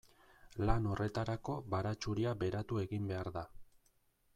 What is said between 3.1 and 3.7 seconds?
behar da.